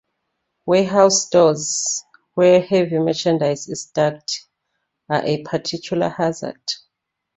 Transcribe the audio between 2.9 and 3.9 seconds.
merchandise is